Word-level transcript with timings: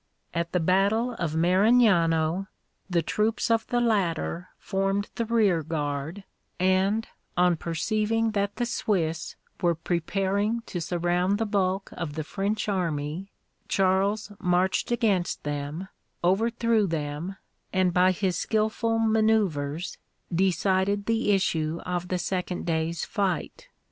At 0.33 0.51
the 0.51 0.59
battle 0.59 1.13
of 1.19 1.35
Marignano 1.35 2.47
the 2.89 3.03
troops 3.03 3.51
of 3.51 3.67
the 3.67 3.79
latter 3.79 4.49
formed 4.57 5.11
the 5.13 5.25
rearguard, 5.25 6.23
and, 6.59 7.07
on 7.37 7.55
perceiving 7.55 8.31
that 8.31 8.55
the 8.55 8.65
Swiss 8.65 9.35
were 9.61 9.75
preparing 9.75 10.61
to 10.65 10.81
surround 10.81 11.37
the 11.37 11.45
bulk 11.45 11.91
of 11.91 12.13
the 12.15 12.23
French 12.23 12.67
army, 12.67 13.29
Charles 13.67 14.31
marched 14.39 14.89
against 14.89 15.43
them, 15.43 15.87
overthrew 16.23 16.87
them, 16.87 17.35
and 17.71 17.93
by 17.93 18.11
his 18.11 18.35
skilful 18.35 18.97
manouvres 18.97 19.99
decided 20.33 21.05
the 21.05 21.29
issue 21.31 21.79
of 21.85 22.07
the 22.07 22.17
second 22.17 22.65
day's 22.65 23.05
fight. 23.05 23.67